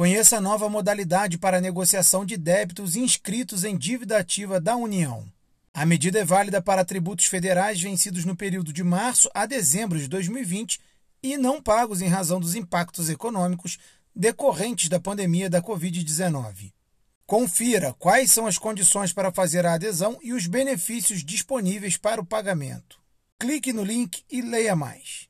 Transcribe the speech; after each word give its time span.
Conheça 0.00 0.38
a 0.38 0.40
nova 0.40 0.66
modalidade 0.66 1.36
para 1.36 1.60
negociação 1.60 2.24
de 2.24 2.38
débitos 2.38 2.96
inscritos 2.96 3.64
em 3.64 3.76
dívida 3.76 4.16
ativa 4.16 4.58
da 4.58 4.74
União. 4.74 5.30
A 5.74 5.84
medida 5.84 6.20
é 6.20 6.24
válida 6.24 6.62
para 6.62 6.86
tributos 6.86 7.26
federais 7.26 7.78
vencidos 7.78 8.24
no 8.24 8.34
período 8.34 8.72
de 8.72 8.82
março 8.82 9.30
a 9.34 9.44
dezembro 9.44 9.98
de 9.98 10.08
2020 10.08 10.80
e 11.22 11.36
não 11.36 11.60
pagos 11.60 12.00
em 12.00 12.08
razão 12.08 12.40
dos 12.40 12.54
impactos 12.54 13.10
econômicos 13.10 13.76
decorrentes 14.16 14.88
da 14.88 14.98
pandemia 14.98 15.50
da 15.50 15.60
Covid-19. 15.60 16.72
Confira 17.26 17.94
quais 17.98 18.32
são 18.32 18.46
as 18.46 18.56
condições 18.56 19.12
para 19.12 19.30
fazer 19.30 19.66
a 19.66 19.74
adesão 19.74 20.18
e 20.22 20.32
os 20.32 20.46
benefícios 20.46 21.22
disponíveis 21.22 21.98
para 21.98 22.22
o 22.22 22.26
pagamento. 22.26 22.98
Clique 23.38 23.70
no 23.70 23.84
link 23.84 24.24
e 24.30 24.40
leia 24.40 24.74
mais. 24.74 25.29